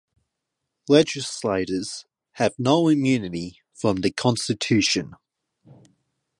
[0.89, 5.13] Legislators have no immunity from the Constitution.